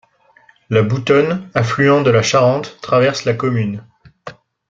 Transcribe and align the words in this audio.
La 0.71 0.81
Boutonne, 0.81 1.47
affluent 1.53 2.01
de 2.01 2.09
la 2.09 2.23
Charente, 2.23 2.79
traverse 2.81 3.23
la 3.23 3.35
commune. 3.35 3.85